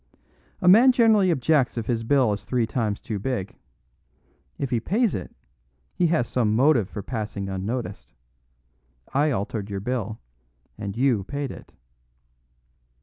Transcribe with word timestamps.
A 0.61 0.67
man 0.67 0.91
generally 0.91 1.29
objects 1.29 1.77
if 1.77 1.85
his 1.85 2.01
bill 2.01 2.33
is 2.33 2.43
three 2.43 2.65
times 2.65 2.99
too 2.99 3.19
big. 3.19 3.59
If 4.57 4.71
he 4.71 4.79
pays 4.79 5.13
it, 5.13 5.31
he 5.93 6.07
has 6.07 6.27
some 6.27 6.55
motive 6.55 6.89
for 6.89 7.03
passing 7.03 7.49
unnoticed. 7.49 8.11
I 9.13 9.29
altered 9.29 9.69
your 9.69 9.79
bill, 9.79 10.19
and 10.75 10.97
you 10.97 11.23
paid 11.25 11.51
it." 11.51 11.71